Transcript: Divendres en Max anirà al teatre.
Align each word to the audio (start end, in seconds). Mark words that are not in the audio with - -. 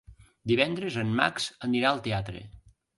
Divendres 0.51 0.97
en 1.03 1.13
Max 1.21 1.47
anirà 1.71 1.95
al 1.95 2.05
teatre. 2.11 2.47